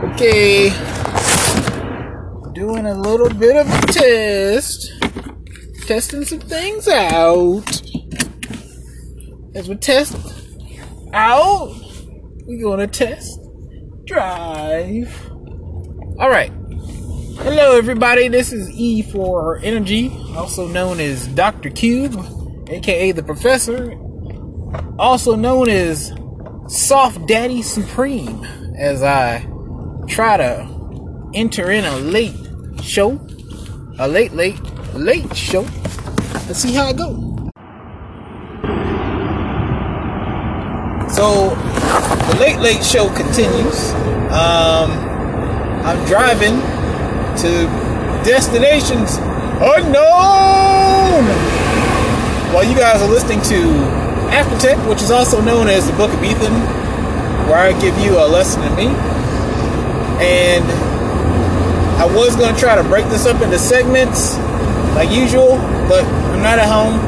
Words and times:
Okay. 0.00 0.70
Doing 2.52 2.86
a 2.86 2.94
little 2.94 3.30
bit 3.30 3.56
of 3.56 3.66
a 3.66 3.86
test. 3.88 4.92
Testing 5.88 6.24
some 6.24 6.38
things 6.38 6.86
out. 6.86 7.82
As 9.56 9.68
we 9.68 9.74
test 9.74 10.16
out, 11.12 11.74
we're 12.46 12.62
gonna 12.62 12.86
test 12.86 13.40
drive. 14.04 15.12
Alright. 16.20 16.52
Hello 17.40 17.76
everybody, 17.76 18.28
this 18.28 18.52
is 18.52 18.70
E 18.70 19.02
for 19.02 19.58
Energy, 19.64 20.16
also 20.36 20.68
known 20.68 21.00
as 21.00 21.26
Dr. 21.26 21.70
Cube, 21.70 22.14
aka 22.68 23.10
the 23.10 23.24
Professor, 23.24 23.98
also 24.96 25.34
known 25.34 25.68
as 25.68 26.12
Soft 26.68 27.26
Daddy 27.26 27.62
Supreme, 27.62 28.44
as 28.76 29.02
I 29.02 29.44
try 30.08 30.36
to 30.36 31.30
enter 31.34 31.70
in 31.70 31.84
a 31.84 31.96
late 31.98 32.34
show, 32.82 33.20
a 33.98 34.08
late, 34.08 34.32
late, 34.32 34.60
late 34.94 35.36
show. 35.36 35.62
Let's 36.46 36.60
see 36.60 36.72
how 36.72 36.88
it 36.88 36.96
goes. 36.96 37.28
So, 41.14 41.50
the 42.30 42.36
late, 42.40 42.58
late 42.58 42.82
show 42.84 43.12
continues. 43.14 43.92
Um, 44.30 44.90
I'm 45.84 46.04
driving 46.06 46.60
to 47.38 47.66
destinations 48.24 49.16
unknown 49.60 51.24
while 52.52 52.64
you 52.64 52.76
guys 52.76 53.00
are 53.02 53.08
listening 53.08 53.40
to 53.42 53.98
Aftertech, 54.30 54.88
which 54.88 55.02
is 55.02 55.10
also 55.10 55.40
known 55.40 55.68
as 55.68 55.86
the 55.86 55.96
Book 55.96 56.12
of 56.12 56.22
Ethan, 56.22 56.52
where 57.48 57.58
I 57.58 57.78
give 57.80 57.96
you 57.98 58.18
a 58.18 58.26
lesson 58.26 58.62
in 58.62 58.74
me. 58.76 58.86
And 60.20 60.64
I 62.00 62.06
was 62.06 62.36
going 62.36 62.54
to 62.54 62.60
try 62.60 62.74
to 62.74 62.82
break 62.82 63.06
this 63.06 63.26
up 63.26 63.40
into 63.42 63.58
segments 63.58 64.36
like 64.94 65.10
usual, 65.10 65.58
but 65.88 66.04
I'm 66.04 66.42
not 66.42 66.58
at 66.58 66.66
home. 66.66 66.98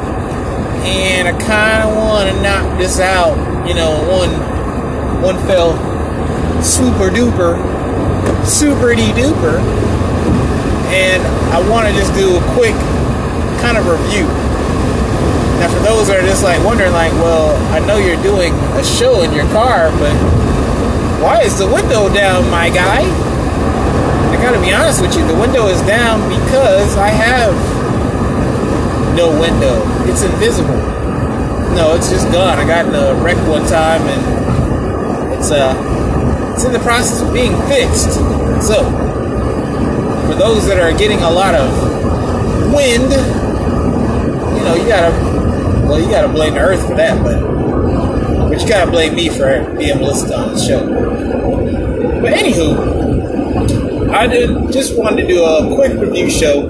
And 0.87 1.29
I 1.29 1.33
kind 1.39 1.89
of 1.89 1.97
want 1.97 2.31
to 2.31 2.43
knock 2.43 2.79
this 2.79 3.01
out, 3.01 3.37
you 3.69 3.75
know, 3.75 3.93
one 4.09 4.31
one 5.23 5.37
fell 5.47 5.77
super 6.63 7.11
duper, 7.11 7.59
super 8.47 8.95
de 8.95 9.13
duper. 9.13 9.61
And 10.91 11.23
I 11.53 11.61
want 11.69 11.87
to 11.87 11.93
just 11.95 12.15
do 12.15 12.37
a 12.37 12.43
quick 12.55 12.75
kind 13.61 13.77
of 13.77 13.87
review. 13.87 14.27
Now, 15.61 15.69
for 15.69 15.81
those 15.85 16.09
that 16.09 16.19
are 16.19 16.27
just 16.27 16.43
like 16.43 16.65
wondering, 16.65 16.93
like, 16.93 17.13
well, 17.21 17.55
I 17.75 17.85
know 17.85 17.99
you're 17.99 18.21
doing 18.23 18.55
a 18.81 18.85
show 18.85 19.23
in 19.23 19.33
your 19.33 19.47
car, 19.53 19.91
but 19.99 20.15
why 21.21 21.43
is 21.43 21.59
the 21.59 21.67
window 21.67 22.13
down, 22.13 22.51
my 22.51 22.71
guy? 22.71 23.05
I 23.05 24.37
gotta 24.43 24.61
be 24.61 24.73
honest 24.73 25.03
with 25.03 25.15
you, 25.15 25.27
the 25.27 25.39
window 25.39 25.69
is 25.69 25.81
down 25.83 26.27
because 26.29 26.97
I 26.97 27.09
have 27.09 27.53
no 29.15 29.29
window. 29.39 29.85
It's 30.09 30.23
invisible. 30.23 30.81
No, 31.77 31.95
it's 31.95 32.09
just 32.11 32.33
gone. 32.33 32.59
I 32.59 32.67
got 32.67 32.87
in 32.87 32.95
a 32.95 33.15
wreck 33.23 33.37
one 33.47 33.67
time 33.67 34.01
and 34.03 35.35
it's 35.35 35.51
uh 35.51 35.77
it's 36.55 36.65
in 36.65 36.73
the 36.73 36.79
process 36.79 37.21
of 37.21 37.35
being 37.35 37.53
fixed. 37.69 38.15
So 38.65 38.85
for 40.27 40.35
those 40.35 40.67
that 40.69 40.81
are 40.81 40.97
getting 40.97 41.19
a 41.19 41.31
lot 41.31 41.55
of 41.55 41.69
wind, 42.73 43.13
you 44.57 44.65
know, 44.65 44.75
you 44.75 44.89
gotta 44.89 45.13
well 45.87 46.01
you 46.01 46.09
gotta 46.09 46.29
blame 46.29 46.55
the 46.55 46.61
earth 46.61 46.87
for 46.89 46.95
that, 46.95 47.23
but 47.23 47.60
but 48.51 48.61
you 48.61 48.69
gotta 48.69 48.91
blame 48.91 49.15
me 49.15 49.29
for 49.29 49.65
being 49.79 50.01
listen 50.01 50.33
on 50.33 50.55
the 50.55 50.59
show. 50.59 50.85
But 52.21 52.33
anywho, 52.33 54.11
I 54.13 54.27
did 54.27 54.73
just 54.73 54.99
wanted 54.99 55.23
to 55.23 55.29
do 55.29 55.45
a 55.45 55.75
quick 55.75 55.93
review 55.93 56.29
show 56.29 56.69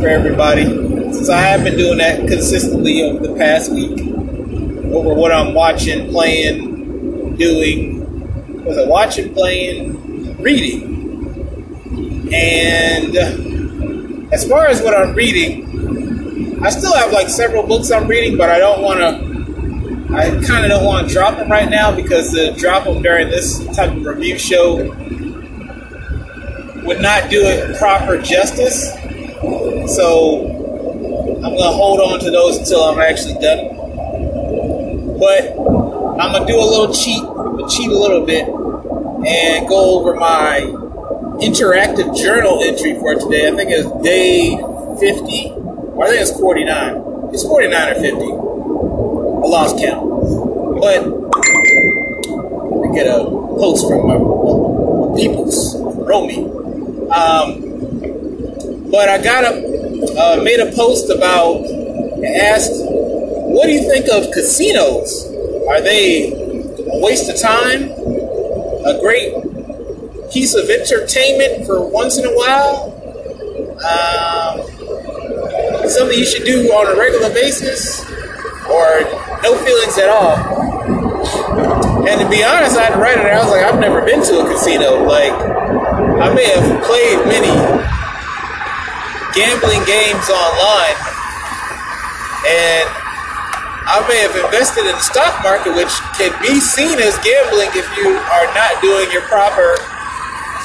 for 0.00 0.06
everybody 0.06 0.64
since 1.12 1.28
I 1.28 1.40
have 1.40 1.64
been 1.64 1.76
doing 1.76 1.98
that 1.98 2.20
consistently 2.28 3.02
over 3.02 3.26
the 3.26 3.34
past 3.34 3.72
week 3.72 4.00
over 4.92 5.14
what 5.14 5.32
I'm 5.32 5.52
watching, 5.54 6.10
playing, 6.10 7.36
doing. 7.36 8.64
Was 8.64 8.76
it 8.76 8.88
watching, 8.88 9.34
playing, 9.34 10.40
reading? 10.40 12.32
And 12.32 13.16
as 14.32 14.48
far 14.48 14.66
as 14.66 14.80
what 14.82 14.94
I'm 14.94 15.14
reading, 15.14 16.62
I 16.62 16.70
still 16.70 16.94
have 16.94 17.12
like 17.12 17.28
several 17.28 17.66
books 17.66 17.90
I'm 17.90 18.06
reading, 18.06 18.36
but 18.36 18.50
I 18.50 18.58
don't 18.58 18.82
want 18.82 19.00
to 19.00 19.29
I 20.12 20.30
kind 20.44 20.64
of 20.64 20.70
don't 20.70 20.84
want 20.84 21.06
to 21.06 21.14
drop 21.14 21.36
them 21.36 21.48
right 21.48 21.70
now 21.70 21.94
because 21.94 22.32
to 22.32 22.52
drop 22.54 22.82
them 22.82 23.00
during 23.00 23.28
this 23.28 23.64
type 23.76 23.96
of 23.96 24.04
review 24.04 24.36
show 24.38 24.76
would 26.84 27.00
not 27.00 27.30
do 27.30 27.40
it 27.42 27.78
proper 27.78 28.18
justice. 28.20 28.92
So 29.94 30.46
I'm 31.36 31.42
going 31.42 31.58
to 31.58 31.76
hold 31.76 32.00
on 32.00 32.18
to 32.20 32.30
those 32.30 32.58
until 32.58 32.82
I'm 32.82 32.98
actually 32.98 33.34
done. 33.34 33.76
But 35.20 35.50
I'm 36.20 36.32
going 36.32 36.44
to 36.44 36.52
do 36.52 36.58
a 36.58 36.68
little 36.68 36.92
cheat, 36.92 37.22
cheat 37.70 37.88
a 37.88 37.96
little 37.96 38.26
bit, 38.26 38.48
and 38.48 39.68
go 39.68 40.00
over 40.00 40.16
my 40.16 40.60
interactive 41.40 42.16
journal 42.16 42.60
entry 42.64 42.94
for 42.94 43.14
today. 43.14 43.46
I 43.48 43.54
think 43.54 43.70
it's 43.70 43.88
day 44.02 44.56
50, 44.98 45.50
or 45.94 46.04
I 46.04 46.08
think 46.08 46.20
it's 46.20 46.32
49. 46.32 47.30
It's 47.32 47.44
49 47.44 47.88
or 47.90 47.94
50. 47.94 48.49
I 49.42 49.46
lost 49.46 49.78
count. 49.78 50.08
But 50.80 51.00
I 52.84 52.94
get 52.94 53.06
a 53.06 53.24
post 53.58 53.88
from 53.88 54.06
my, 54.06 54.18
my 54.18 55.16
peoples, 55.16 55.76
Romy. 56.06 56.44
Um, 57.10 58.90
but 58.90 59.08
I 59.08 59.22
got 59.22 59.44
a 59.44 59.80
uh, 60.18 60.42
made 60.42 60.60
a 60.60 60.72
post 60.72 61.10
about 61.10 61.64
asked, 62.24 62.72
what 62.72 63.66
do 63.66 63.72
you 63.72 63.88
think 63.88 64.06
of 64.08 64.32
casinos? 64.32 65.26
Are 65.68 65.80
they 65.80 66.32
a 66.32 67.00
waste 67.00 67.30
of 67.30 67.40
time? 67.40 67.90
A 68.84 68.98
great 69.00 69.32
piece 70.32 70.54
of 70.54 70.68
entertainment 70.70 71.66
for 71.66 71.86
once 71.86 72.18
in 72.18 72.24
a 72.24 72.30
while? 72.30 72.96
Um, 73.80 74.60
something 75.88 76.18
you 76.18 76.26
should 76.26 76.44
do 76.44 76.68
on 76.72 76.94
a 76.94 76.98
regular 76.98 77.32
basis? 77.32 78.09
No 79.42 79.56
feelings 79.56 79.96
at 79.96 80.08
all. 80.08 80.36
And 82.04 82.20
to 82.20 82.28
be 82.28 82.44
honest, 82.44 82.76
I 82.76 82.88
had 82.88 82.94
to 82.96 83.00
write 83.00 83.16
it. 83.16 83.24
I 83.28 83.40
was 83.40 83.52
like, 83.52 83.64
I've 83.64 83.80
never 83.80 84.04
been 84.04 84.20
to 84.24 84.34
a 84.40 84.44
casino. 84.48 85.04
Like, 85.04 85.32
I 85.32 86.32
may 86.32 86.48
have 86.52 86.64
played 86.84 87.16
many 87.24 87.52
gambling 89.32 89.80
games 89.88 90.26
online, 90.28 90.98
and 92.44 92.86
I 93.88 94.04
may 94.08 94.20
have 94.22 94.36
invested 94.36 94.84
in 94.88 94.94
the 94.96 95.06
stock 95.06 95.40
market, 95.40 95.72
which 95.72 95.92
can 96.20 96.32
be 96.44 96.60
seen 96.60 97.00
as 97.00 97.16
gambling 97.24 97.72
if 97.72 97.88
you 97.96 98.12
are 98.12 98.48
not 98.52 98.76
doing 98.84 99.08
your 99.12 99.24
proper 99.28 99.80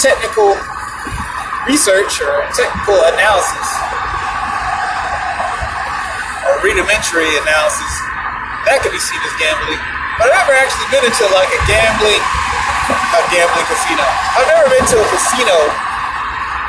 technical 0.04 0.56
research 1.68 2.20
or 2.22 2.44
technical 2.54 3.00
analysis 3.16 3.70
or 6.46 6.60
rudimentary 6.62 7.32
analysis 7.42 8.05
that 8.66 8.82
could 8.82 8.94
be 8.94 9.02
seen 9.02 9.22
as 9.22 9.34
gambling. 9.38 9.82
But 10.18 10.32
I've 10.32 10.46
never 10.46 10.56
actually 10.58 10.88
been 10.90 11.06
into 11.06 11.26
like 11.34 11.52
a 11.54 11.62
gambling, 11.70 12.24
a 12.90 13.22
gambling 13.30 13.68
casino. 13.70 14.06
I've 14.38 14.50
never 14.50 14.68
been 14.72 14.86
to 14.86 14.98
a 15.02 15.08
casino 15.12 15.58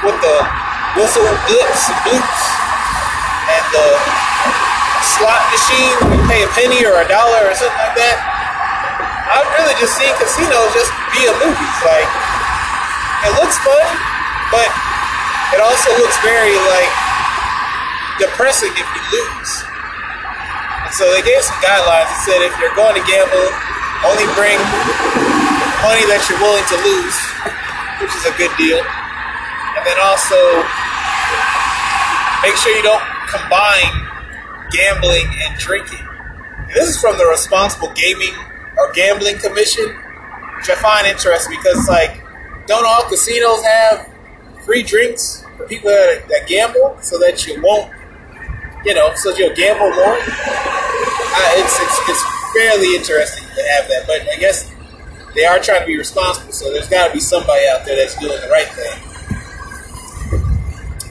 with 0.05 0.19
the 0.21 0.37
whistle 0.99 1.29
blips 1.49 1.83
and 1.89 1.99
bloops 2.05 2.43
and 3.49 3.65
the 3.73 3.89
slot 5.17 5.43
machine 5.53 5.97
where 6.05 6.17
you 6.19 6.25
pay 6.29 6.41
a 6.45 6.51
penny 6.53 6.83
or 6.85 7.01
a 7.01 7.09
dollar 7.09 7.49
or 7.49 7.55
something 7.55 7.81
like 7.81 7.97
that. 7.97 8.17
I've 9.27 9.51
really 9.59 9.75
just 9.81 9.97
seen 9.99 10.13
casinos 10.21 10.71
just 10.77 10.93
be 11.15 11.27
a 11.27 11.35
movie. 11.43 11.73
Like 11.83 12.09
it 13.27 13.33
looks 13.41 13.59
fun, 13.63 13.87
but 14.55 14.69
it 15.55 15.61
also 15.63 15.91
looks 15.99 16.19
very 16.23 16.55
like 16.55 16.91
depressing 18.19 18.73
if 18.75 18.87
you 18.87 19.03
lose. 19.11 19.66
So 20.97 21.13
they 21.13 21.21
gave 21.21 21.45
some 21.45 21.61
guidelines. 21.61 22.09
They 22.09 22.33
said 22.33 22.41
if 22.41 22.57
you're 22.57 22.73
going 22.73 22.97
to 22.97 23.05
gamble, 23.05 23.49
only 24.01 24.25
bring 24.33 24.57
money 25.85 26.01
that 26.09 26.25
you're 26.25 26.41
willing 26.41 26.65
to 26.73 26.79
lose, 26.89 27.17
which 28.01 28.17
is 28.17 28.25
a 28.25 28.33
good 28.41 28.49
deal. 28.57 28.81
And 28.81 29.83
then 29.85 30.01
also 30.01 30.41
make 32.41 32.57
sure 32.57 32.73
you 32.73 32.81
don't 32.81 33.05
combine 33.29 33.93
gambling 34.73 35.29
and 35.45 35.53
drinking. 35.61 36.01
And 36.65 36.73
this 36.73 36.89
is 36.89 36.97
from 36.97 37.21
the 37.21 37.27
Responsible 37.29 37.93
Gaming 37.93 38.33
or 38.81 38.89
Gambling 38.93 39.37
Commission, 39.37 39.93
which 40.57 40.73
I 40.73 40.81
find 40.81 41.07
interesting 41.07 41.61
because, 41.61 41.89
like, 41.93 42.25
don't 42.67 42.89
all 42.89 43.05
casinos 43.05 43.61
have 43.65 44.09
free 44.65 44.83
drinks 44.83 45.45
for 45.57 45.67
people 45.69 45.91
that, 45.91 46.25
that 46.29 46.49
gamble 46.49 46.97
so 47.05 47.19
that 47.19 47.47
you 47.47 47.61
won't 47.61 47.93
you 48.87 48.95
know, 48.95 49.13
so 49.17 49.35
you'll 49.37 49.55
gamble 49.55 49.91
more. 49.91 50.15
Uh, 50.15 51.51
it's, 51.59 51.77
it's, 51.81 52.09
it's 52.09 52.23
fairly 52.55 52.95
interesting 52.95 53.45
to 53.45 53.63
have 53.75 53.89
that, 53.89 54.05
but 54.07 54.23
I 54.33 54.37
guess 54.39 54.73
they 55.35 55.45
are 55.45 55.59
trying 55.59 55.81
to 55.81 55.87
be 55.87 55.99
responsible. 55.99 56.53
So 56.53 56.73
there's 56.73 56.89
got 56.89 57.09
to 57.09 57.13
be 57.13 57.19
somebody 57.19 57.67
out 57.67 57.85
there 57.85 57.97
that's 57.97 58.15
doing 58.19 58.41
the 58.41 58.49
right 58.49 58.69
thing. 58.69 59.03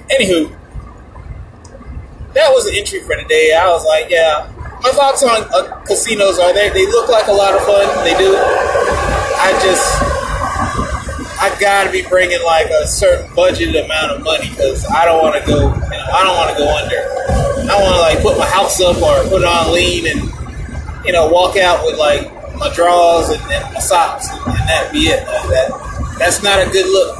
Anywho, 0.07 0.55
that 2.33 2.49
was 2.51 2.65
the 2.65 2.79
entry 2.79 3.01
for 3.01 3.15
today. 3.15 3.53
I 3.53 3.67
was 3.67 3.85
like, 3.85 4.09
yeah, 4.09 4.49
my 4.81 4.91
thoughts 4.91 5.23
on 5.23 5.43
uh, 5.53 5.81
casinos 5.81 6.39
are 6.39 6.53
they 6.53 6.69
they 6.69 6.85
look 6.85 7.09
like 7.09 7.27
a 7.27 7.33
lot 7.33 7.53
of 7.55 7.61
fun. 7.61 7.87
They 8.05 8.15
do. 8.17 8.35
I 8.37 9.51
just 9.63 10.01
I 11.41 11.55
gotta 11.59 11.91
be 11.91 12.03
bringing 12.03 12.43
like 12.45 12.69
a 12.69 12.87
certain 12.87 13.33
budget 13.35 13.75
amount 13.75 14.11
of 14.11 14.23
money 14.23 14.49
because 14.49 14.85
I 14.85 15.05
don't 15.05 15.21
want 15.21 15.43
to 15.43 15.47
go. 15.49 15.73
You 15.73 15.89
know, 15.89 16.05
I 16.13 16.23
don't 16.23 16.37
want 16.37 16.51
to 16.51 16.57
go 16.57 16.77
under. 16.77 17.44
I 17.69 17.81
want 17.81 17.95
to 17.95 18.01
like 18.01 18.21
put 18.21 18.37
my 18.37 18.45
house 18.45 18.79
up 18.81 18.97
or 18.97 19.29
put 19.29 19.41
it 19.41 19.47
on 19.47 19.73
lien 19.73 20.07
and 20.07 21.05
you 21.05 21.11
know 21.11 21.27
walk 21.29 21.57
out 21.57 21.85
with 21.85 21.97
like 21.97 22.31
my 22.57 22.73
drawers 22.73 23.29
and, 23.29 23.41
and 23.51 23.73
my 23.73 23.79
socks 23.79 24.29
and, 24.29 24.39
and 24.47 24.69
that 24.69 24.89
be 24.91 25.07
it. 25.07 25.25
Like 25.27 25.49
that 25.49 26.15
that's 26.19 26.43
not 26.43 26.59
a 26.65 26.69
good 26.71 26.85
look. 26.85 27.17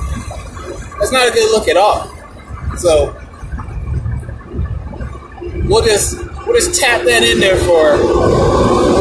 That's 1.00 1.12
not 1.12 1.28
a 1.28 1.32
good 1.32 1.52
look 1.52 1.68
at 1.68 1.78
all. 1.78 2.08
So 2.78 3.16
we'll 5.66 5.84
just 5.84 6.18
we'll 6.46 6.56
just 6.56 6.80
tap 6.80 7.02
that 7.04 7.24
in 7.24 7.40
there 7.40 7.58
for 7.58 7.98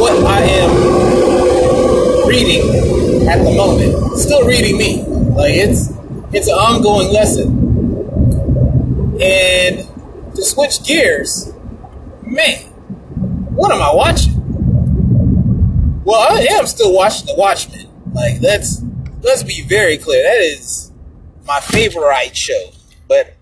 what 0.01 0.25
I 0.25 0.41
am 0.41 2.29
reading 2.29 3.29
at 3.29 3.39
the 3.43 3.55
moment. 3.55 4.19
Still 4.19 4.47
reading 4.47 4.77
me. 4.79 5.03
Like 5.03 5.55
it's 5.55 5.91
it's 6.33 6.49
an 6.49 6.55
ongoing 6.55 7.13
lesson. 7.13 7.63
And 9.21 9.87
switch 10.45 10.85
gears, 10.85 11.53
man, 12.23 12.65
what 13.55 13.73
am 13.73 13.81
I 13.81 13.95
watching? 13.95 14.35
Well, 16.05 16.21
I 16.21 16.47
am 16.53 16.67
still 16.67 16.93
watching 16.93 17.27
The 17.27 17.35
Watchmen. 17.35 17.89
Like 18.13 18.41
let's 18.41 18.83
let's 19.23 19.43
be 19.43 19.63
very 19.63 19.97
clear. 19.97 20.23
That 20.23 20.43
is 20.43 20.93
my 21.47 21.61
favorite 21.61 22.37
show. 22.37 22.71
But 23.09 23.35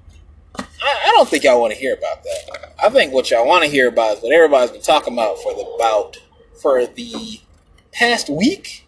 I, 0.56 0.64
I 0.82 1.12
don't 1.14 1.28
think 1.28 1.44
y'all 1.44 1.60
want 1.60 1.72
to 1.72 1.78
hear 1.78 1.94
about 1.94 2.22
that. 2.22 2.74
I 2.82 2.88
think 2.88 3.12
what 3.12 3.30
y'all 3.30 3.46
want 3.46 3.64
to 3.64 3.70
hear 3.70 3.88
about 3.88 4.18
is 4.18 4.22
what 4.22 4.32
everybody's 4.32 4.70
been 4.70 4.82
talking 4.82 5.12
about 5.12 5.38
for 5.42 5.54
the 5.54 5.62
about 5.62 6.16
for 6.60 6.86
the 6.86 7.40
past 7.92 8.30
week. 8.30 8.86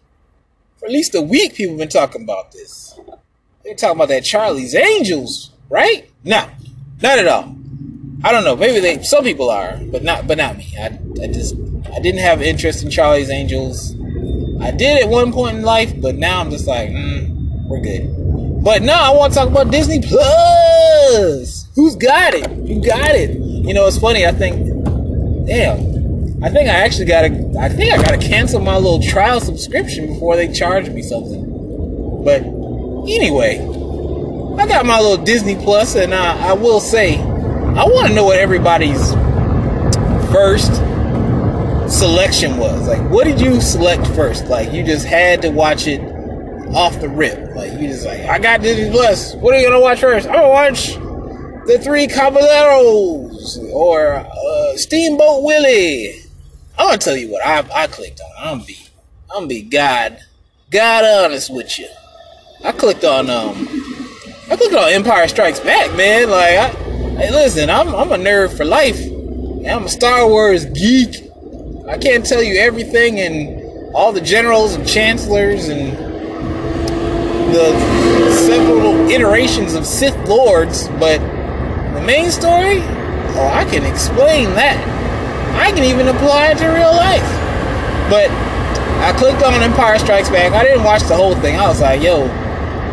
For 0.77 0.85
at 0.85 0.91
least 0.91 1.15
a 1.15 1.21
week, 1.21 1.55
people 1.55 1.73
have 1.73 1.79
been 1.79 1.89
talking 1.89 2.23
about 2.23 2.51
this. 2.51 2.99
They're 3.63 3.75
talking 3.75 3.97
about 3.97 4.09
that 4.09 4.23
Charlie's 4.23 4.75
Angels, 4.75 5.51
right? 5.69 6.09
No, 6.23 6.49
not 7.01 7.19
at 7.19 7.27
all. 7.27 7.55
I 8.25 8.31
don't 8.31 8.43
know. 8.43 8.55
Maybe 8.55 8.79
they 8.79 9.03
some 9.03 9.23
people 9.23 9.51
are, 9.51 9.77
but 9.91 10.03
not 10.03 10.25
but 10.25 10.39
not 10.39 10.57
me. 10.57 10.73
I, 10.79 10.85
I 11.21 11.27
just 11.27 11.55
I 11.93 11.99
didn't 11.99 12.21
have 12.21 12.41
interest 12.41 12.83
in 12.83 12.89
Charlie's 12.89 13.29
Angels. 13.29 13.93
I 14.59 14.71
did 14.71 15.03
at 15.03 15.07
one 15.07 15.31
point 15.31 15.57
in 15.57 15.63
life, 15.63 15.93
but 16.01 16.15
now 16.15 16.41
I'm 16.41 16.49
just 16.49 16.65
like, 16.65 16.89
mm, 16.89 17.67
we're 17.67 17.81
good. 17.81 18.63
But 18.63 18.81
now 18.81 19.13
I 19.13 19.15
want 19.15 19.33
to 19.33 19.39
talk 19.39 19.47
about 19.47 19.69
Disney 19.69 20.01
Plus. 20.01 21.67
Who's 21.75 21.95
got 21.95 22.33
it? 22.33 22.49
Who 22.49 22.81
got 22.81 23.11
it? 23.11 23.37
You 23.37 23.75
know, 23.75 23.85
it's 23.85 23.99
funny. 23.99 24.25
I 24.25 24.31
think, 24.31 24.55
damn, 25.45 26.43
I 26.43 26.49
think 26.49 26.67
I 26.67 26.73
actually 26.73 27.05
got 27.05 27.27
to. 27.27 27.59
I 27.59 27.69
think 27.69 27.93
I 27.93 27.97
got 27.97 28.19
to 28.19 28.27
cancel 28.27 28.59
my 28.59 28.75
little 28.75 29.03
trial 29.03 29.39
subscription 29.39 30.07
before 30.07 30.35
they 30.35 30.51
charge 30.51 30.89
me 30.89 31.03
something. 31.03 32.23
But 32.25 32.41
anyway, 32.41 33.59
I 34.57 34.65
got 34.65 34.87
my 34.87 34.99
little 34.99 35.23
Disney 35.23 35.53
Plus, 35.53 35.95
and 35.95 36.11
I, 36.11 36.49
I 36.49 36.53
will 36.53 36.79
say, 36.79 37.19
I 37.75 37.83
want 37.83 38.07
to 38.07 38.13
know 38.13 38.23
what 38.23 38.39
everybody's 38.39 39.11
first 40.31 40.73
selection 41.93 42.55
was. 42.55 42.87
Like, 42.87 43.01
what 43.09 43.25
did 43.25 43.41
you 43.41 43.59
select 43.59 44.07
first? 44.15 44.45
Like, 44.45 44.71
you 44.71 44.81
just 44.81 45.05
had 45.05 45.41
to 45.41 45.49
watch 45.49 45.85
it 45.85 45.99
off 46.73 47.01
the 47.01 47.09
rip. 47.09 47.53
Like, 47.53 47.73
you 47.73 47.89
just 47.89 48.05
like, 48.05 48.21
I 48.21 48.39
got 48.39 48.61
Disney 48.61 48.89
Plus. 48.91 49.35
What 49.35 49.53
are 49.53 49.59
you 49.59 49.67
gonna 49.67 49.81
watch 49.81 49.99
first? 49.99 50.25
I'm 50.25 50.35
gonna 50.35 50.47
watch 50.47 50.95
the 51.67 51.77
Three 51.83 52.07
Caballeros 52.07 53.59
or 53.73 54.25
uh, 54.25 54.77
Steamboat 54.77 55.43
Willie. 55.43 56.21
I'm 56.77 56.87
gonna 56.87 56.97
tell 56.97 57.17
you 57.17 57.29
what 57.29 57.45
I 57.45 57.67
I 57.73 57.87
clicked 57.87 58.21
on. 58.21 58.31
I'm 58.37 58.65
be 58.65 58.77
I'm 59.35 59.49
be 59.49 59.61
God 59.61 60.19
God 60.71 61.03
honest 61.03 61.53
with 61.53 61.77
you. 61.77 61.89
I 62.63 62.71
clicked 62.71 63.03
on 63.03 63.29
um 63.29 63.67
I 64.49 64.55
clicked 64.55 64.75
on 64.75 64.89
Empire 64.91 65.27
Strikes 65.27 65.59
Back, 65.59 65.95
man. 65.97 66.29
Like, 66.29 66.57
I, 66.57 66.84
hey, 67.17 67.31
listen, 67.31 67.69
I'm 67.69 67.95
I'm 67.95 68.11
a 68.11 68.17
nerd 68.17 68.55
for 68.55 68.65
life. 68.65 68.99
I'm 69.67 69.85
a 69.85 69.89
Star 69.89 70.27
Wars 70.27 70.65
geek. 70.65 71.31
I 71.87 71.97
can't 71.97 72.25
tell 72.25 72.43
you 72.43 72.59
everything 72.59 73.19
and 73.19 73.95
all 73.95 74.11
the 74.11 74.21
generals 74.21 74.75
and 74.75 74.87
chancellors 74.87 75.69
and 75.69 75.97
the 77.53 77.71
several 78.45 79.09
iterations 79.09 79.75
of 79.75 79.85
Sith 79.85 80.17
lords, 80.27 80.89
but 80.99 81.19
the 81.93 82.01
main 82.01 82.31
story, 82.31 82.79
oh, 82.81 83.49
I 83.53 83.63
can 83.65 83.85
explain 83.85 84.49
that. 84.55 84.77
I 85.55 85.71
can 85.71 85.85
even 85.85 86.09
apply 86.09 86.47
it 86.47 86.57
to 86.57 86.67
real 86.67 86.91
life. 86.91 87.23
But 88.09 88.29
I 88.99 89.13
clicked 89.17 89.41
on 89.41 89.53
Empire 89.53 89.97
Strikes 89.99 90.29
Back. 90.29 90.51
I 90.51 90.63
didn't 90.63 90.83
watch 90.83 91.03
the 91.03 91.15
whole 91.15 91.35
thing. 91.35 91.57
I 91.57 91.67
was 91.67 91.79
like, 91.79 92.01
yo, 92.01 92.27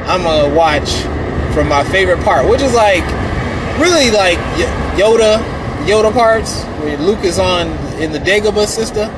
I'm 0.06 0.22
gonna 0.22 0.54
watch 0.54 0.90
from 1.54 1.68
my 1.68 1.82
favorite 1.84 2.22
part, 2.22 2.48
which 2.48 2.62
is 2.62 2.72
like 2.72 3.04
really 3.78 4.10
like 4.10 4.38
Yoda, 4.96 5.38
Yoda 5.86 6.12
parts 6.12 6.64
where 6.80 6.96
Luke 6.98 7.24
is 7.24 7.38
on 7.38 7.68
in 8.00 8.12
the 8.12 8.18
Dagobah 8.18 8.66
system, 8.66 9.10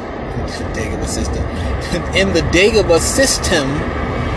Dagobah 0.72 1.06
system, 1.06 1.44
in 2.16 2.32
the 2.32 2.40
Dagobah 2.52 3.00
system, 3.00 3.68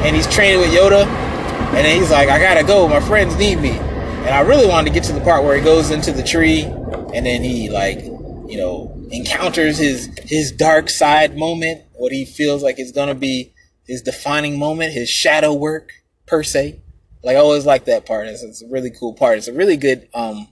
and 0.04 0.16
he's 0.16 0.28
training 0.28 0.60
with 0.60 0.72
Yoda, 0.72 1.06
and 1.06 1.86
then 1.86 2.00
he's 2.00 2.12
like, 2.12 2.30
I 2.30 2.40
gotta 2.40 2.64
go, 2.64 2.88
my 2.88 3.00
friends 3.00 3.36
need 3.38 3.60
me, 3.60 3.72
and 3.72 4.30
I 4.30 4.42
really 4.42 4.68
wanted 4.68 4.90
to 4.90 4.94
get 4.94 5.04
to 5.06 5.14
the 5.14 5.22
part 5.22 5.44
where 5.44 5.56
he 5.56 5.64
goes 5.64 5.92
into 5.92 6.12
the 6.12 6.24
tree, 6.24 6.64
and 6.64 7.26
then 7.26 7.44
he 7.44 7.70
like, 7.70 8.04
you 8.04 8.58
know, 8.58 8.94
encounters 9.12 9.78
his 9.78 10.10
his 10.24 10.52
dark 10.52 10.90
side 10.90 11.38
moment, 11.38 11.82
what 11.94 12.12
he 12.12 12.26
feels 12.26 12.64
like 12.64 12.80
is 12.80 12.92
gonna 12.92 13.16
be 13.16 13.54
his 13.86 14.02
defining 14.02 14.58
moment, 14.58 14.94
his 14.94 15.10
shadow 15.10 15.54
work 15.54 15.92
per 16.26 16.44
se. 16.44 16.80
Like 17.24 17.36
I 17.36 17.40
always 17.40 17.66
like 17.66 17.86
that 17.86 18.06
part. 18.06 18.28
It's, 18.28 18.44
it's 18.44 18.62
a 18.62 18.68
really 18.68 18.92
cool 18.92 19.14
part. 19.14 19.38
It's 19.38 19.48
a 19.48 19.54
really 19.54 19.78
good. 19.78 20.08
Um, 20.14 20.48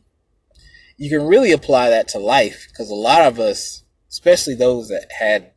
you 0.97 1.09
can 1.09 1.27
really 1.27 1.51
apply 1.51 1.89
that 1.89 2.07
to 2.09 2.19
life 2.19 2.67
because 2.69 2.89
a 2.89 2.95
lot 2.95 3.21
of 3.21 3.39
us, 3.39 3.83
especially 4.09 4.55
those 4.55 4.89
that 4.89 5.11
had 5.11 5.51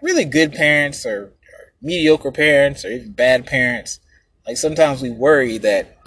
really 0.00 0.24
good 0.24 0.52
parents 0.52 1.04
or, 1.04 1.24
or 1.24 1.72
mediocre 1.82 2.30
parents 2.30 2.84
or 2.84 2.88
even 2.88 3.12
bad 3.12 3.46
parents, 3.46 4.00
like 4.46 4.56
sometimes 4.56 5.02
we 5.02 5.10
worry 5.10 5.58
that 5.58 5.98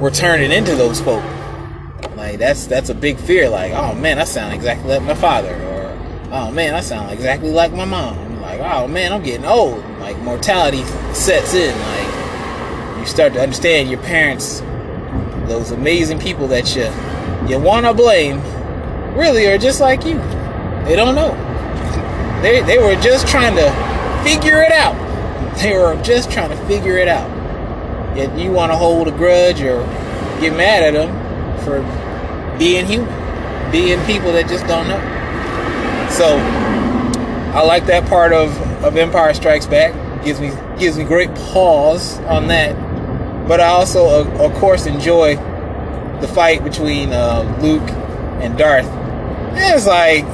we're 0.00 0.10
turning 0.10 0.50
into 0.50 0.74
those 0.74 1.00
folk. 1.00 1.22
Like 2.16 2.38
that's 2.38 2.66
that's 2.66 2.88
a 2.88 2.94
big 2.94 3.16
fear. 3.18 3.48
Like, 3.48 3.72
oh 3.72 3.94
man, 3.94 4.18
I 4.18 4.24
sound 4.24 4.52
exactly 4.52 4.90
like 4.90 5.02
my 5.02 5.14
father, 5.14 5.54
or 5.54 5.98
oh 6.32 6.50
man, 6.50 6.74
I 6.74 6.80
sound 6.80 7.12
exactly 7.12 7.50
like 7.50 7.72
my 7.72 7.84
mom. 7.84 8.40
Like, 8.40 8.60
oh 8.60 8.88
man, 8.88 9.12
I'm 9.12 9.22
getting 9.22 9.46
old. 9.46 9.84
Like 10.00 10.18
mortality 10.18 10.82
sets 11.14 11.54
in. 11.54 11.78
Like 11.78 12.01
you 13.02 13.08
start 13.08 13.32
to 13.34 13.40
understand 13.40 13.90
your 13.90 14.00
parents, 14.00 14.60
those 15.48 15.72
amazing 15.72 16.18
people 16.18 16.46
that 16.48 16.74
you 16.74 16.84
you 17.48 17.60
want 17.60 17.84
to 17.84 17.92
blame, 17.92 18.40
really 19.14 19.46
are 19.46 19.58
just 19.58 19.80
like 19.80 20.04
you. 20.04 20.14
They 20.84 20.96
don't 20.96 21.14
know. 21.14 21.32
They 22.42 22.62
they 22.62 22.78
were 22.78 22.94
just 23.02 23.26
trying 23.26 23.56
to 23.56 23.70
figure 24.24 24.62
it 24.62 24.72
out. 24.72 25.00
They 25.62 25.76
were 25.76 26.00
just 26.02 26.30
trying 26.30 26.48
to 26.48 26.56
figure 26.64 26.96
it 26.96 27.08
out. 27.08 27.28
Yet 28.16 28.36
you 28.38 28.52
want 28.52 28.72
to 28.72 28.76
hold 28.76 29.06
a 29.06 29.10
grudge 29.10 29.60
or 29.60 29.84
get 30.40 30.56
mad 30.56 30.82
at 30.82 30.94
them 30.94 31.58
for 31.62 31.82
being 32.58 32.86
human, 32.86 33.08
being 33.70 34.02
people 34.06 34.32
that 34.32 34.48
just 34.48 34.66
don't 34.66 34.88
know. 34.88 34.98
So 36.10 36.38
I 37.54 37.62
like 37.62 37.84
that 37.86 38.08
part 38.08 38.32
of, 38.32 38.56
of 38.82 38.96
Empire 38.96 39.34
Strikes 39.34 39.66
Back. 39.66 39.92
gives 40.24 40.40
me 40.40 40.52
gives 40.78 40.96
me 40.96 41.04
great 41.04 41.34
pause 41.34 42.18
on 42.20 42.48
that. 42.48 42.74
But 43.46 43.60
I 43.60 43.66
also, 43.68 44.26
of 44.26 44.54
course, 44.54 44.86
enjoy 44.86 45.36
the 46.20 46.28
fight 46.28 46.62
between 46.62 47.12
uh, 47.12 47.58
Luke 47.60 47.88
and 48.42 48.56
Darth. 48.56 48.88
It's 49.54 49.86
like 49.86 50.24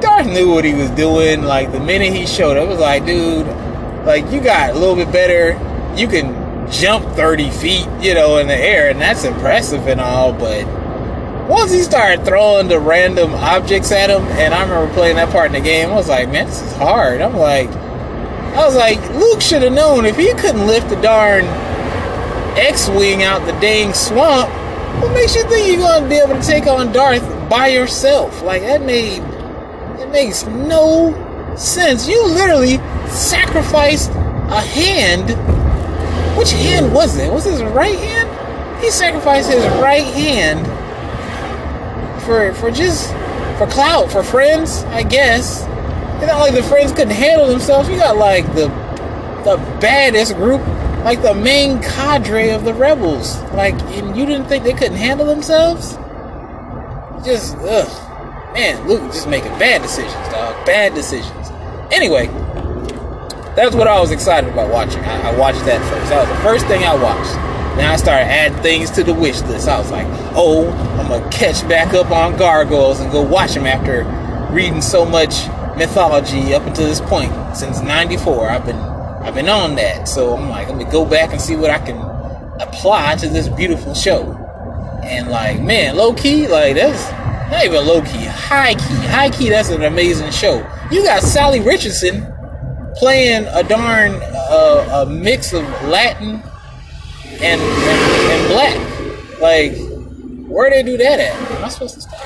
Darth 0.00 0.26
knew 0.26 0.52
what 0.52 0.64
he 0.64 0.74
was 0.74 0.90
doing. 0.90 1.42
Like 1.42 1.72
the 1.72 1.80
minute 1.80 2.12
he 2.12 2.26
showed 2.26 2.56
up, 2.56 2.66
it 2.66 2.68
was 2.68 2.78
like, 2.78 3.04
dude, 3.04 3.46
like 4.06 4.30
you 4.30 4.40
got 4.40 4.70
a 4.70 4.74
little 4.74 4.96
bit 4.96 5.12
better. 5.12 5.52
You 5.96 6.08
can 6.08 6.70
jump 6.70 7.04
30 7.14 7.50
feet, 7.50 7.88
you 8.00 8.14
know, 8.14 8.38
in 8.38 8.46
the 8.46 8.56
air, 8.56 8.90
and 8.90 9.00
that's 9.00 9.24
impressive 9.24 9.86
and 9.86 10.00
all, 10.00 10.32
but 10.32 10.64
once 11.48 11.70
he 11.72 11.82
started 11.82 12.24
throwing 12.24 12.68
the 12.68 12.80
random 12.80 13.34
objects 13.34 13.92
at 13.92 14.08
him, 14.08 14.22
and 14.38 14.54
I 14.54 14.62
remember 14.62 14.92
playing 14.94 15.16
that 15.16 15.30
part 15.30 15.46
in 15.46 15.52
the 15.52 15.60
game, 15.60 15.90
I 15.90 15.94
was 15.94 16.08
like, 16.08 16.30
man, 16.30 16.46
this 16.46 16.62
is 16.62 16.72
hard. 16.76 17.20
I'm 17.20 17.36
like, 17.36 17.68
I 17.68 18.64
was 18.64 18.74
like, 18.74 18.98
Luke 19.10 19.42
should 19.42 19.62
have 19.62 19.72
known 19.72 20.06
if 20.06 20.16
he 20.16 20.32
couldn't 20.34 20.66
lift 20.66 20.88
the 20.88 21.00
darn 21.00 21.44
X-wing 22.56 23.22
out 23.22 23.44
the 23.46 23.52
dang 23.60 23.92
swamp. 23.92 24.50
What 25.02 25.12
makes 25.12 25.34
you 25.34 25.42
think 25.48 25.68
you're 25.68 25.78
gonna 25.78 26.08
be 26.08 26.16
able 26.16 26.34
to 26.34 26.46
take 26.46 26.66
on 26.66 26.92
Darth 26.92 27.22
by 27.48 27.68
yourself? 27.68 28.42
Like 28.42 28.62
that 28.62 28.82
made 28.82 29.22
it 30.00 30.10
makes 30.10 30.44
no 30.46 31.12
sense. 31.56 32.08
You 32.08 32.24
literally 32.26 32.78
sacrificed 33.08 34.10
a 34.10 34.60
hand. 34.60 35.30
Which 36.38 36.52
hand 36.52 36.92
was 36.92 37.16
it? 37.16 37.32
Was 37.32 37.44
his 37.44 37.62
right 37.62 37.98
hand? 37.98 38.82
He 38.82 38.90
sacrificed 38.90 39.50
his 39.50 39.64
right 39.80 40.04
hand 40.04 40.66
for 42.24 42.52
for 42.54 42.70
just 42.70 43.10
for 43.58 43.66
clout, 43.66 44.10
for 44.10 44.22
friends, 44.22 44.84
I 44.84 45.02
guess. 45.02 45.62
It's 46.16 46.26
not 46.26 46.40
like 46.40 46.54
the 46.54 46.62
friends 46.62 46.92
couldn't 46.92 47.14
handle 47.14 47.46
themselves. 47.46 47.88
You 47.88 47.96
got 47.96 48.16
like 48.16 48.46
the 48.54 48.68
the 49.44 49.56
baddest 49.80 50.34
group, 50.34 50.60
like 51.04 51.20
the 51.20 51.34
main 51.34 51.82
cadre 51.82 52.50
of 52.50 52.64
the 52.64 52.72
rebels. 52.72 53.40
Like, 53.52 53.74
and 53.74 54.16
you 54.16 54.24
didn't 54.24 54.46
think 54.46 54.64
they 54.64 54.72
couldn't 54.72 54.96
handle 54.96 55.26
themselves? 55.26 55.96
Just 57.24 57.56
ugh, 57.58 58.54
man, 58.54 58.88
Luke 58.88 59.02
just 59.12 59.28
making 59.28 59.50
bad 59.58 59.82
decisions, 59.82 60.28
dog. 60.28 60.66
Bad 60.66 60.94
decisions. 60.94 61.50
Anyway, 61.92 62.26
that's 63.54 63.76
what 63.76 63.86
I 63.86 64.00
was 64.00 64.10
excited 64.10 64.50
about 64.50 64.70
watching. 64.70 65.00
I, 65.04 65.30
I 65.30 65.38
watched 65.38 65.64
that 65.66 65.80
first. 65.90 66.10
That 66.10 66.26
was 66.26 66.36
the 66.36 66.42
first 66.42 66.66
thing 66.66 66.82
I 66.84 66.94
watched. 66.94 67.34
Then 67.76 67.90
I 67.90 67.96
started 67.96 68.24
adding 68.26 68.58
things 68.62 68.90
to 68.92 69.04
the 69.04 69.12
wish 69.12 69.42
list. 69.42 69.68
I 69.68 69.78
was 69.78 69.90
like, 69.90 70.06
oh, 70.34 70.70
I'm 70.98 71.08
gonna 71.08 71.30
catch 71.30 71.66
back 71.68 71.92
up 71.92 72.10
on 72.10 72.36
Gargoyles 72.36 73.00
and 73.00 73.12
go 73.12 73.20
watch 73.20 73.54
them 73.54 73.66
after 73.66 74.04
reading 74.52 74.80
so 74.80 75.04
much 75.04 75.46
mythology 75.76 76.54
up 76.54 76.66
until 76.66 76.86
this 76.86 77.00
point. 77.00 77.32
Since 77.54 77.80
'94, 77.82 78.50
I've 78.50 78.64
been 78.64 78.93
I've 79.24 79.34
been 79.34 79.48
on 79.48 79.74
that. 79.76 80.06
So 80.06 80.36
I'm 80.36 80.50
like, 80.50 80.68
let 80.68 80.76
me 80.76 80.84
go 80.84 81.04
back 81.04 81.32
and 81.32 81.40
see 81.40 81.56
what 81.56 81.70
I 81.70 81.78
can 81.78 81.96
apply 82.60 83.16
to 83.16 83.28
this 83.28 83.48
beautiful 83.48 83.94
show. 83.94 84.32
And 85.02 85.30
like, 85.30 85.62
man, 85.62 85.96
low 85.96 86.12
key, 86.12 86.46
like 86.46 86.74
that's 86.74 87.10
not 87.50 87.64
even 87.64 87.86
low 87.86 88.02
key, 88.02 88.24
high 88.24 88.74
key, 88.74 89.06
high 89.06 89.30
key. 89.30 89.48
That's 89.48 89.70
an 89.70 89.82
amazing 89.82 90.30
show. 90.30 90.56
You 90.90 91.02
got 91.02 91.22
Salli 91.22 91.64
Richardson 91.64 92.30
playing 92.96 93.46
a 93.46 93.62
darn 93.62 94.20
uh, 94.22 95.04
a 95.06 95.10
mix 95.10 95.52
of 95.52 95.62
Latin 95.84 96.42
and, 97.40 97.60
and, 97.60 97.60
and 97.60 98.48
black. 98.48 99.40
Like, 99.40 99.76
where 100.48 100.70
they 100.70 100.82
do 100.82 100.96
that 100.98 101.18
at? 101.18 101.52
Am 101.52 101.64
I 101.64 101.68
supposed 101.68 101.94
to 101.94 102.00
stop? 102.02 102.20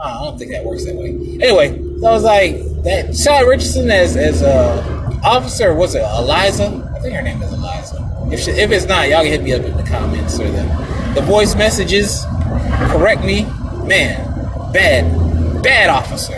Oh, 0.00 0.02
I 0.02 0.24
don't 0.24 0.38
think 0.38 0.52
that 0.52 0.64
works 0.64 0.84
that 0.84 0.94
way. 0.94 1.10
Anyway, 1.42 1.76
so 2.00 2.06
I 2.06 2.12
was 2.12 2.22
like 2.22 2.54
that. 2.84 3.06
Salli 3.10 3.48
Richardson 3.48 3.90
as 3.90 4.16
as 4.16 4.42
uh, 4.42 4.97
officer. 5.24 5.74
What's 5.74 5.94
it? 5.94 6.02
Eliza. 6.02 6.92
I 6.96 7.00
think 7.00 7.14
her 7.14 7.22
name 7.22 7.42
is 7.42 7.52
Eliza. 7.52 8.28
If 8.32 8.40
she, 8.40 8.50
if 8.50 8.70
it's 8.70 8.86
not, 8.86 9.08
y'all 9.08 9.22
can 9.22 9.32
hit 9.32 9.42
me 9.42 9.52
up 9.52 9.62
in 9.62 9.76
the 9.76 9.82
comments 9.82 10.38
or 10.38 10.50
the 10.50 10.88
the 11.14 11.22
voice 11.22 11.54
messages. 11.54 12.24
Correct 12.90 13.24
me, 13.24 13.44
man. 13.84 14.24
Bad, 14.72 15.62
bad 15.62 15.90
officer. 15.90 16.34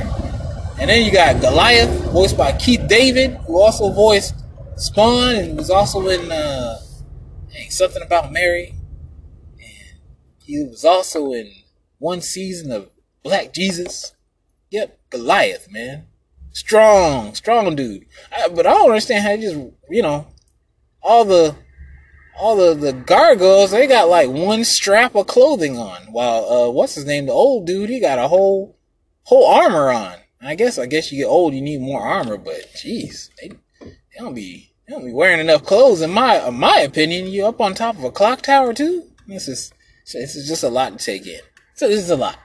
And 0.79 0.89
then 0.89 1.05
you 1.05 1.13
got 1.13 1.41
Goliath, 1.41 1.91
voiced 2.11 2.39
by 2.39 2.53
Keith 2.53 2.89
David, 2.89 3.33
who 3.47 3.61
also 3.61 3.91
voiced 3.91 4.35
Spawn 4.77 5.35
and 5.35 5.59
was 5.59 5.69
also 5.69 6.09
in 6.09 6.33
uh, 6.33 6.79
something 7.69 8.03
about 8.03 8.33
Mary. 8.33 8.75
And 9.59 9.99
he 10.39 10.65
was 10.65 10.85
also 10.85 11.33
in 11.33 11.53
one 11.99 12.23
season 12.23 12.73
of 12.73 12.91
Black 13.23 13.53
Jesus. 13.53 14.15
Yep, 14.71 14.99
Goliath, 15.11 15.71
man. 15.71 16.07
Strong, 16.53 17.35
strong 17.35 17.77
dude. 17.77 18.07
I, 18.33 18.49
but 18.49 18.67
I 18.67 18.73
don't 18.73 18.91
understand 18.91 19.25
how 19.25 19.37
he 19.37 19.43
just, 19.43 19.57
you 19.89 20.03
know, 20.03 20.27
all 21.03 21.25
the 21.25 21.55
all 22.39 22.57
the 22.57 22.75
the 22.75 22.93
gargoyles 22.93 23.71
they 23.71 23.87
got 23.87 24.09
like 24.09 24.29
one 24.29 24.65
strap 24.65 25.15
of 25.15 25.27
clothing 25.27 25.77
on 25.77 26.01
while 26.13 26.45
uh 26.45 26.71
what's 26.71 26.95
his 26.95 27.05
name 27.05 27.27
the 27.27 27.33
old 27.33 27.67
dude 27.67 27.91
he 27.91 28.01
got 28.01 28.19
a 28.19 28.29
whole 28.29 28.79
whole 29.25 29.47
armor 29.47 29.91
on 29.91 30.15
I 30.43 30.55
guess 30.55 30.79
I 30.79 30.87
guess 30.87 31.13
you 31.13 31.19
get 31.19 31.29
old, 31.29 31.55
you 31.55 31.61
need 31.61 31.81
more 31.81 32.01
armor, 32.01 32.39
but 32.39 32.73
jeez, 32.75 33.29
they, 33.41 33.51
they 33.81 34.19
don't 34.19 34.35
be 34.35 34.73
they 34.87 34.95
don't 34.95 35.05
be 35.05 35.13
wearing 35.13 35.41
enough 35.41 35.65
clothes. 35.65 36.01
In 36.01 36.11
my 36.11 36.47
in 36.49 36.55
my 36.55 36.79
opinion, 36.79 37.27
you 37.27 37.47
up 37.47 37.61
on 37.61 37.75
top 37.75 37.99
of 37.99 38.05
a 38.05 38.11
clock 38.11 38.41
tower 38.41 38.73
too. 38.73 39.05
This 39.27 39.49
is 39.49 39.73
this 40.13 40.35
is 40.35 40.49
just 40.49 40.63
a 40.63 40.69
lot 40.69 40.99
to 40.99 41.05
take 41.05 41.27
in. 41.27 41.41
So 41.75 41.89
this 41.89 42.01
is 42.01 42.11
a 42.11 42.17
lot. 42.17 42.39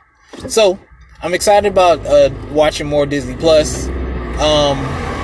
So 0.50 0.77
I'm 1.22 1.34
excited 1.34 1.72
about 1.72 2.05
uh, 2.05 2.29
watching 2.51 2.88
more 2.88 3.05
Disney 3.05 3.36
Plus. 3.36 3.88
Um, 3.88 4.77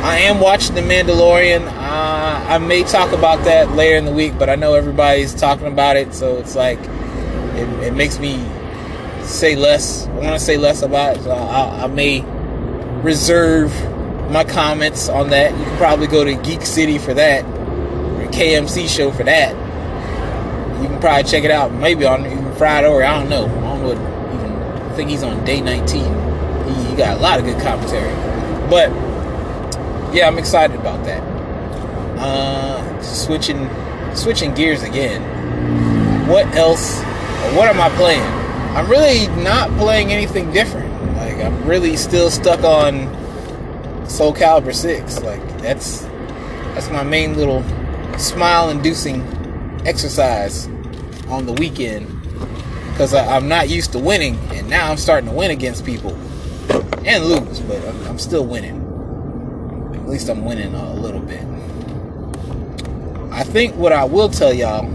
I 0.04 0.20
am 0.24 0.40
watching 0.40 0.74
The 0.74 0.82
Mandalorian. 0.82 1.68
Uh, 1.68 2.46
I 2.48 2.58
may 2.60 2.84
talk 2.84 3.12
about 3.12 3.44
that 3.44 3.72
later 3.72 3.98
in 3.98 4.06
the 4.06 4.12
week, 4.14 4.40
but 4.40 4.50
I 4.50 4.56
know 4.56 4.74
everybody's 4.74 5.36
talking 5.36 5.68
about 5.68 5.98
it, 5.98 6.14
so 6.14 6.38
it's 6.38 6.56
like 6.56 6.80
it, 6.80 7.70
it 7.84 7.94
makes 7.94 8.20
me 8.20 8.42
say 9.22 9.56
less. 9.56 10.08
I 10.08 10.12
want 10.14 10.28
to 10.34 10.40
say 10.40 10.58
less 10.58 10.82
about 10.82 11.18
it. 11.18 11.24
So 11.24 11.32
I, 11.32 11.84
I 11.84 11.88
may 11.88 12.22
reserve 13.02 13.72
my 14.32 14.46
comments 14.46 15.10
on 15.10 15.30
that. 15.32 15.52
You 15.52 15.66
can 15.66 15.78
probably 15.78 16.08
go 16.08 16.24
to 16.24 16.36
Geek 16.36 16.62
City 16.62 17.00
for 17.00 17.14
that, 17.14 17.44
or 17.44 18.32
KMC 18.32 18.88
show 18.88 19.12
for 19.12 19.24
that. 19.24 19.52
You 20.82 20.88
can 20.88 21.02
probably 21.02 21.30
check 21.30 21.44
it 21.44 21.52
out, 21.52 21.74
maybe 21.74 22.06
on 22.06 22.26
even 22.26 22.56
Friday 22.56 22.88
or 22.88 23.04
I 23.04 23.20
don't 23.20 23.30
know. 23.30 23.46
I 23.46 23.78
don't 23.78 23.96
know. 23.96 24.11
I 24.92 24.94
think 24.94 25.10
he's 25.10 25.24
on 25.24 25.46
day 25.46 25.62
19. 25.62 26.04
He, 26.04 26.90
he 26.90 26.96
got 26.98 27.18
a 27.18 27.22
lot 27.22 27.40
of 27.40 27.46
good 27.46 27.62
commentary, 27.62 28.14
but 28.70 28.90
yeah, 30.14 30.28
I'm 30.28 30.38
excited 30.38 30.78
about 30.78 31.06
that. 31.06 31.22
Uh, 32.20 33.02
switching, 33.02 33.70
switching 34.14 34.54
gears 34.54 34.84
again. 34.84 36.28
What 36.28 36.46
else? 36.56 37.00
what 37.56 37.70
am 37.70 37.80
I 37.80 37.90
playing? 37.96 38.22
I'm 38.76 38.90
really 38.90 39.28
not 39.42 39.70
playing 39.78 40.12
anything 40.12 40.52
different. 40.52 40.92
Like 41.16 41.38
I'm 41.38 41.66
really 41.66 41.96
still 41.96 42.30
stuck 42.30 42.66
on 42.66 43.08
Soul 44.10 44.34
Calibur 44.34 44.76
6. 44.76 45.22
Like 45.22 45.42
that's 45.60 46.02
that's 46.74 46.90
my 46.90 47.04
main 47.04 47.38
little 47.38 47.64
smile 48.20 48.70
inducing 48.70 49.22
exercise 49.86 50.68
on 51.30 51.46
the 51.46 51.54
weekend 51.54 52.21
because 52.92 53.14
I'm 53.14 53.48
not 53.48 53.70
used 53.70 53.92
to 53.94 54.00
winning 54.00 54.38
and 54.52 54.70
now 54.70 54.92
I'm 54.92 54.98
starting 54.98 55.30
to 55.30 55.36
win 55.36 55.52
against 55.52 55.86
people 55.86 56.16
and 57.06 57.26
lose, 57.26 57.60
but 57.62 57.84
I'm, 57.88 58.08
I'm 58.08 58.20
still 58.20 58.46
winning. 58.46 58.78
At 59.96 60.08
least 60.08 60.30
I'm 60.30 60.46
winning 60.46 60.74
a 60.76 60.94
little 60.94 61.22
bit. 61.22 61.44
I 63.32 63.44
think 63.44 63.76
what 63.76 63.92
I 63.94 64.04
will 64.04 64.30
tell 64.30 64.54
y'all, 64.54 64.86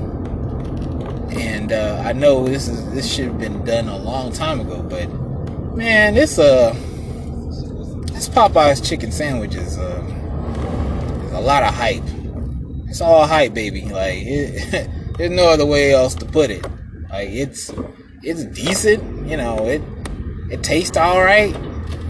and 1.30 1.72
uh, 1.72 2.02
I 2.04 2.12
know 2.12 2.46
this 2.46 2.68
is 2.68 2.92
this 2.92 3.12
should 3.12 3.26
have 3.26 3.38
been 3.38 3.64
done 3.64 3.88
a 3.88 3.96
long 3.96 4.32
time 4.32 4.60
ago, 4.60 4.82
but 4.82 5.08
Man, 5.76 6.14
this 6.14 6.38
uh, 6.38 6.74
this 8.14 8.30
Popeye's 8.30 8.80
chicken 8.80 9.12
sandwich 9.12 9.54
is 9.54 9.76
uh, 9.76 10.02
is 11.26 11.32
a 11.32 11.40
lot 11.40 11.62
of 11.62 11.74
hype. 11.74 12.02
It's 12.88 13.02
all 13.02 13.26
hype, 13.26 13.52
baby. 13.52 13.82
Like 13.82 14.22
it, 14.22 14.88
there's 15.18 15.30
no 15.30 15.50
other 15.50 15.66
way 15.66 15.92
else 15.92 16.14
to 16.14 16.24
put 16.24 16.50
it. 16.50 16.64
Like 17.16 17.30
it's 17.30 17.72
it's 18.22 18.44
decent, 18.44 19.26
you 19.26 19.38
know. 19.38 19.64
It 19.64 19.80
it 20.50 20.62
tastes 20.62 20.98
all 20.98 21.24
right, 21.24 21.56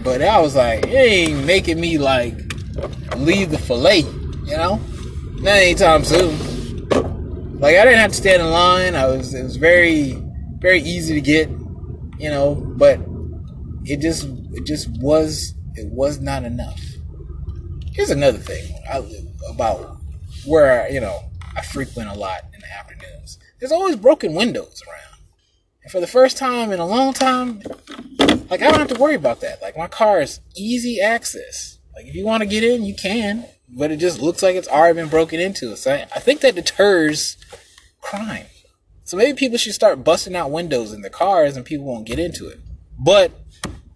but 0.03 0.21
I 0.21 0.41
was 0.41 0.53
like, 0.53 0.85
it 0.85 0.89
ain't 0.89 1.45
making 1.45 1.79
me 1.79 1.97
like 1.97 2.35
leave 3.15 3.49
the 3.49 3.57
fillet, 3.57 3.99
you 4.01 4.57
know. 4.57 4.81
Not 5.35 5.55
anytime 5.63 6.03
soon. 6.03 6.89
Like 7.57 7.77
I 7.77 7.85
didn't 7.85 7.99
have 7.99 8.11
to 8.11 8.17
stand 8.17 8.41
in 8.41 8.49
line. 8.49 8.95
I 8.95 9.07
was 9.07 9.33
it 9.33 9.43
was 9.43 9.55
very 9.55 10.21
very 10.59 10.81
easy 10.81 11.13
to 11.13 11.21
get, 11.21 11.49
you 12.19 12.29
know. 12.29 12.55
But 12.55 12.99
it 13.85 14.01
just 14.01 14.27
it 14.51 14.65
just 14.65 14.89
was 14.99 15.53
it 15.75 15.89
was 15.89 16.19
not 16.19 16.43
enough. 16.43 16.81
Here's 17.93 18.09
another 18.09 18.39
thing 18.39 18.75
I, 18.91 19.09
about 19.49 19.99
where 20.45 20.91
you 20.91 20.99
know 20.99 21.31
I 21.55 21.61
frequent 21.61 22.09
a 22.09 22.13
lot 22.13 22.41
in 22.53 22.59
the 22.59 22.73
afternoons. 22.77 23.36
There's 23.59 23.71
always 23.71 23.95
broken 23.95 24.33
windows 24.33 24.83
around, 24.87 25.21
and 25.83 25.91
for 25.91 25.99
the 25.99 26.07
first 26.07 26.37
time 26.37 26.71
in 26.71 26.79
a 26.79 26.85
long 26.85 27.13
time, 27.13 27.61
like 28.49 28.61
I 28.61 28.69
don't 28.69 28.79
have 28.79 28.89
to 28.89 29.01
worry 29.01 29.15
about 29.15 29.41
that. 29.41 29.61
Like 29.61 29.77
my 29.77 29.87
car 29.87 30.21
is 30.21 30.39
easy 30.55 31.01
access. 31.01 31.79
Like 31.95 32.05
if 32.05 32.15
you 32.15 32.25
want 32.25 32.41
to 32.41 32.47
get 32.47 32.63
in, 32.63 32.83
you 32.83 32.95
can, 32.95 33.45
but 33.69 33.91
it 33.91 33.97
just 33.97 34.19
looks 34.19 34.43
like 34.43 34.55
it's 34.55 34.67
already 34.67 34.95
been 34.95 35.09
broken 35.09 35.39
into. 35.39 35.75
So 35.75 35.91
I, 35.91 36.07
I 36.15 36.19
think 36.19 36.41
that 36.41 36.55
deters 36.55 37.37
crime. 38.01 38.45
So 39.03 39.17
maybe 39.17 39.37
people 39.37 39.57
should 39.57 39.73
start 39.73 40.03
busting 40.03 40.35
out 40.35 40.51
windows 40.51 40.93
in 40.93 41.01
their 41.01 41.09
cars 41.09 41.55
and 41.55 41.65
people 41.65 41.85
won't 41.85 42.05
get 42.05 42.19
into 42.19 42.47
it. 42.47 42.59
But 42.99 43.31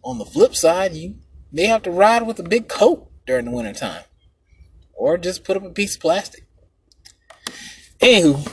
on 0.03 0.17
the 0.17 0.25
flip 0.25 0.55
side, 0.55 0.93
you 0.93 1.15
may 1.51 1.65
have 1.65 1.83
to 1.83 1.91
ride 1.91 2.25
with 2.25 2.39
a 2.39 2.43
big 2.43 2.67
coat 2.67 3.11
during 3.27 3.45
the 3.45 3.51
wintertime. 3.51 4.03
Or 4.93 5.17
just 5.17 5.43
put 5.43 5.57
up 5.57 5.63
a 5.63 5.69
piece 5.69 5.95
of 5.95 6.01
plastic. 6.01 6.45
Anywho, 8.01 8.43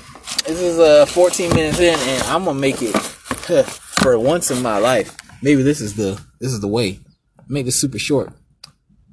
this 0.44 0.60
is 0.60 0.78
uh 0.78 1.06
14 1.06 1.54
minutes 1.54 1.78
in 1.80 1.98
and 1.98 2.22
I'm 2.24 2.44
gonna 2.44 2.58
make 2.58 2.82
it 2.82 2.94
for 4.02 4.18
once 4.18 4.50
in 4.50 4.62
my 4.62 4.76
life. 4.76 5.16
Maybe 5.42 5.62
this 5.62 5.80
is 5.80 5.94
the 5.94 6.22
this 6.38 6.52
is 6.52 6.60
the 6.60 6.68
way. 6.68 7.00
Make 7.48 7.66
it 7.66 7.72
super 7.72 7.98
short. 7.98 8.30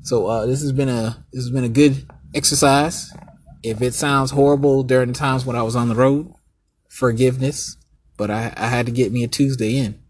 So 0.02 0.28
uh 0.28 0.46
this 0.46 0.62
has 0.62 0.74
been 0.74 0.90
a 0.90 1.26
this 1.32 1.46
has 1.46 1.52
been 1.52 1.64
a 1.64 1.70
good 1.70 2.06
exercise. 2.34 3.14
If 3.64 3.82
it 3.82 3.94
sounds 3.94 4.32
horrible 4.32 4.84
during 4.84 5.08
the 5.08 5.18
times 5.18 5.46
when 5.46 5.56
I 5.56 5.64
was 5.64 5.76
on 5.76 5.88
the 5.88 5.96
road, 5.96 6.34
forgiveness. 6.90 7.78
But 8.18 8.30
I, 8.30 8.54
I 8.58 8.68
had 8.68 8.88
to 8.88 8.92
get 8.92 9.14
me 9.14 9.24
a 9.24 9.30
Tuesday 9.30 9.78
in. 9.78 10.02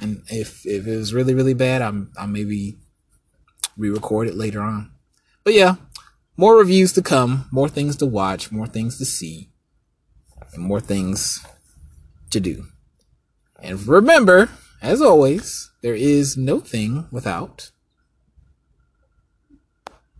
And 0.00 0.22
if 0.28 0.64
if 0.64 0.86
it 0.86 0.96
was 0.96 1.12
really 1.12 1.34
really 1.34 1.54
bad, 1.54 1.82
I'm 1.82 2.10
I'll 2.16 2.26
maybe 2.26 2.78
re-record 3.76 4.28
it 4.28 4.34
later 4.34 4.62
on. 4.62 4.92
But 5.44 5.52
yeah, 5.52 5.74
more 6.38 6.56
reviews 6.56 6.94
to 6.94 7.02
come, 7.02 7.48
more 7.50 7.68
things 7.68 7.96
to 7.96 8.06
watch, 8.06 8.50
more 8.50 8.66
things 8.66 8.96
to 8.96 9.04
see, 9.04 9.50
and 10.52 10.62
more 10.62 10.80
things 10.80 11.44
to 12.30 12.40
do. 12.40 12.66
And 13.60 13.86
remember, 13.86 14.50
as 14.80 15.00
always, 15.00 15.70
there 15.82 15.94
is 15.94 16.36
no 16.36 16.60
thing 16.60 17.06
without 17.10 17.70